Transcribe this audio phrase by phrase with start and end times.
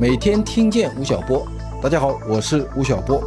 [0.00, 1.46] 每天听见吴晓波，
[1.82, 3.22] 大家好，我是吴晓波。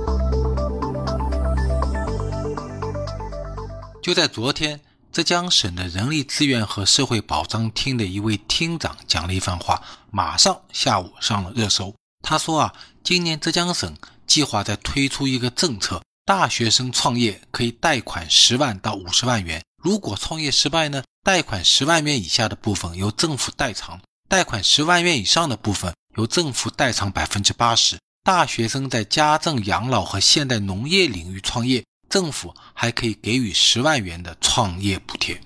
[4.01, 4.81] 就在昨天，
[5.11, 11.93] 浙江省的人力资源和社会保障厅的一位厅长讲了一番话，马上下午上了热搜。
[12.23, 13.95] 他说啊，今年浙江省
[14.25, 25.93] 计划在推出一个政策，大学生创业可以贷款十万到五十万元，如果创业失败呢，贷款十万元以下的部分由政府代偿，贷款十万元以上的部分。
[26.15, 35.41] 由政府代偿百分之八十，大学生在家政、养老和现代农业领域创业，政府还可以给予十万元的创业补贴。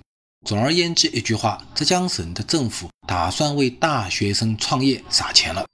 [0.46, 5.64] 总而言之，一句话，浙江省的政府打算为大学生创业撒钱了。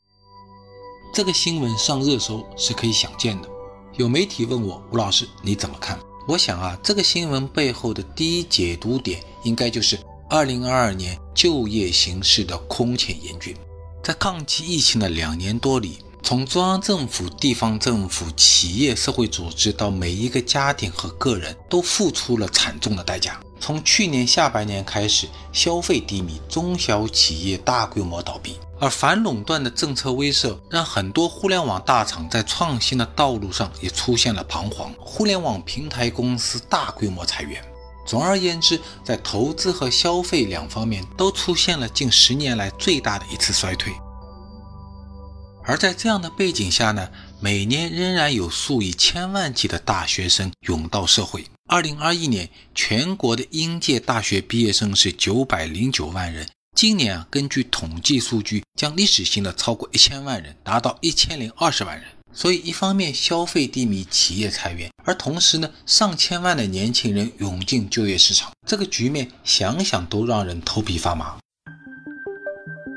[1.12, 3.48] 这个新闻上热搜是可以想见的。
[3.96, 5.98] 有媒体问我吴老师你怎么看？
[6.26, 9.98] 我想啊，这个新闻背后的第一解读点，应该就是
[10.30, 13.56] 二零二二年就业形势的空前严峻。
[14.04, 23.40] 在抗击疫情的两年多里，从中央政府、地方政府、企业、社会组织到每一个家庭和个人，都付出了惨重的代价。
[23.58, 34.92] 从去年下半年开始，消费低迷，中小企业大规模倒闭，而反垄断的政策威慑，让很多互联网大厂在创新的道路上也出现了彷徨。
[34.98, 37.64] 互联网平台公司大规模裁员。
[38.06, 43.94] 总而言之，在投资和消费两方面都出现了近十年来最大的一次衰退。
[45.66, 51.46] 而在这样的背景下呢，每年仍然有数以千万计的大学生涌到社会。
[51.66, 62.06] 二零二一年，全国的应届大学毕业生是九百零九万人，今年啊，根据统计数据，将历史性的超过一千万人，达到一千零二十万人。
[62.34, 71.36] 所以，一方面消费低迷，企业裁员，而同时呢，上千万的年轻人涌进就业市场，这个局面想想都让人头皮发麻。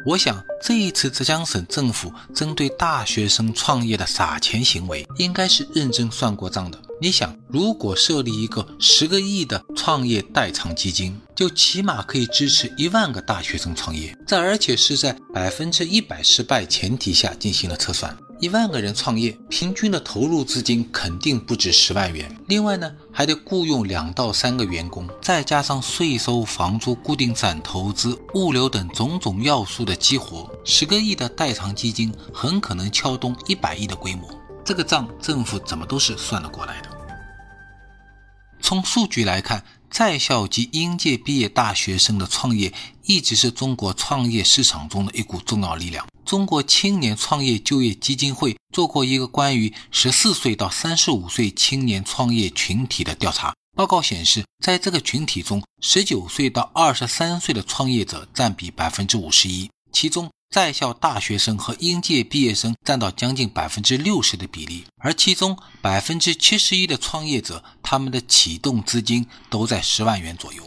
[0.08, 6.82] 我想，这一次浙江省政府针对大学生创业的撒钱行为，应该是认真算过账的。
[7.02, 18.18] 你想，如果设立一个十个亿的创业代偿基金，就起码可以支持一万个大学生创业，这而且是在百分之一百失败前提下进行了测算。
[18.40, 22.36] 一万个人创业，平均的投入资金肯定不止十万元。
[22.48, 34.28] 另外呢，还得雇佣两到三个员工，再加上税收、房租、固定资产投资、物流等种种要素的激活，十个亿的代偿基金很可能撬动一百亿的规模。
[34.66, 36.90] 这个账政府怎么都是算得过来的。
[38.60, 46.06] 从数据来看，在校及应届毕业大学生的创业一直是中国创业市场中的一股重要力量。
[46.26, 70.64] 中国青年创业就业基金会做过一个关于十四岁到三十五岁青年创业群体的调查报告显示，在这个群体中，十九岁到二十三岁的创业者占比百分之五十一，其中在校大学生和应届毕业生占到将近百分之六十的比例，而其中百分之七十一的创业者，他们的启动资金都在十万元左右。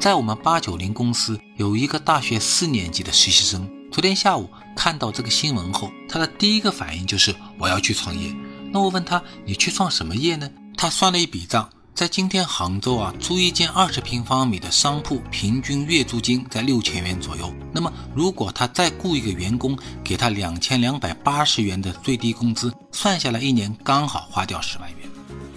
[0.00, 3.70] 在我们八九零公司有一个大学四年级的实习生。
[3.92, 8.34] 昨天下午看到这个新闻后，他的第一个反应就是我要去创业。
[8.72, 10.50] 那我问他，你去创什么业呢？
[10.76, 17.52] 他算了一笔账，在今天杭州啊，租一间二十平方米的商铺，平均月租金在六千元左右。
[17.70, 25.08] 那么如果他再雇一个员工，给他两千两百八十元的最低工资，算下来一年刚好花掉十万元。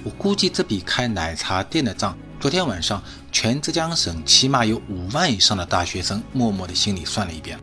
[0.03, 7.57] 我估计这笔开奶茶店的账，昨天晚上全浙江省起码有五万以上的大学生默默的心里算了一遍。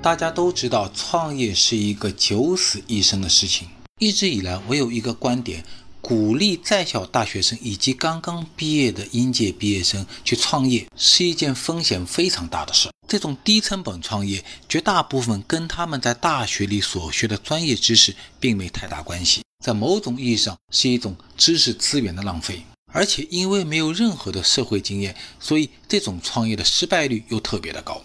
[0.00, 3.66] 大家都知道，创业是一个九死一生的事情。
[3.98, 5.64] 一直以来，我有一个观点，
[6.04, 12.90] 鼓励在校大学生以及刚刚毕业的应届毕业生去创业，是一件风险非常大的事。
[13.08, 22.62] 这种低成本创业，绝大部分跟他们在大学里所学的专业知识并没太大关系，在某种意义上是一种知识资源的浪费。
[22.92, 28.04] 而且，因为没有任何的社会经验，所以这种创业的失败率又特别的高。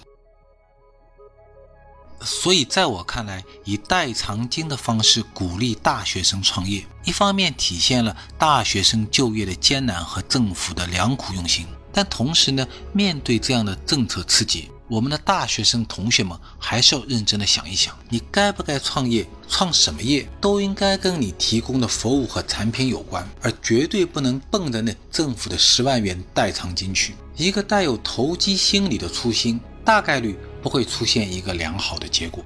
[2.22, 27.16] 所以，在我看来，以代偿金的方式鼓励大学生创业，一方面体现了大学生就业的艰难和政府的良苦用心，但同时呢，面对这样的政策刺激，我们的大学生同学们还是要认真的想一想，你该不该创业，创什么业，都应该跟你提供的服务和产品有关，而绝对不能奔着那政府的十万元代偿金去。
[27.38, 30.38] 一个带有投机心理的初心，大概率。
[30.62, 32.44] 不会出现一个良好的结果。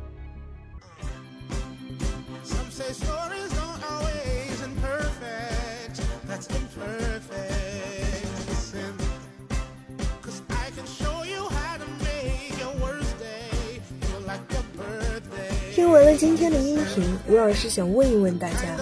[15.74, 18.78] 听完了今天的音频，吴老师想问一问大家：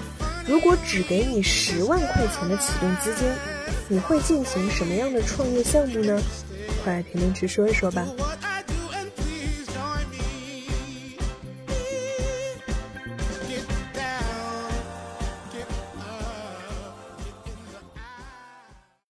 [0.45, 3.27] 如果只给你十万块钱的启动资金，
[3.87, 6.21] 你会进行什么样的创业项目呢？
[6.83, 8.05] 快来评论区说一说吧。